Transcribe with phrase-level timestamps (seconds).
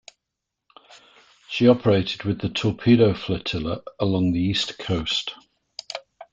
[1.47, 5.35] She operated with the Torpedo Flotilla along the east coast.